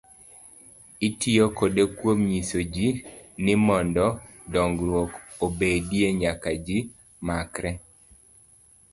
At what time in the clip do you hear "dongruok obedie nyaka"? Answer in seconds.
4.51-6.49